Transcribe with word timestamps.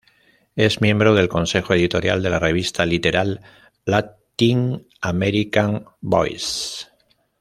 Es 0.55 0.81
miembro 0.81 1.13
del 1.13 1.29
Consejo 1.29 1.75
Editorial 1.75 2.23
de 2.23 2.31
la 2.31 2.39
revista 2.39 2.87
Literal: 2.87 3.39
Latin 3.85 4.87
American 4.99 5.85
Voices. 6.01 6.87